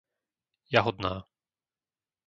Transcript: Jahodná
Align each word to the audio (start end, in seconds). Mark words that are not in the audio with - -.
Jahodná 0.73 1.13